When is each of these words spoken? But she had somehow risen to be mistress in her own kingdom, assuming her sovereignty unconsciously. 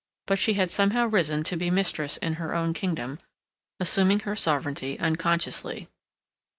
But 0.25 0.39
she 0.39 0.53
had 0.55 0.71
somehow 0.71 1.05
risen 1.05 1.43
to 1.43 1.55
be 1.55 1.69
mistress 1.69 2.17
in 2.17 2.33
her 2.41 2.55
own 2.55 2.73
kingdom, 2.73 3.19
assuming 3.79 4.21
her 4.21 4.35
sovereignty 4.35 4.97
unconsciously. 4.97 5.89